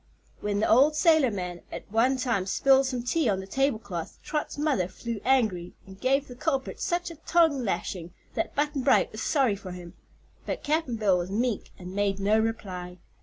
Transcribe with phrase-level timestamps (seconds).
[0.39, 4.87] When the old sailorman at one time spilled some tea on the tablecloth Trot's mother
[4.87, 9.55] flew angry and gave the culprit such a tongue lashing that Button Bright was sorry
[9.55, 9.93] for him.
[10.47, 12.97] But Cap'n Bill was meek and made no reply.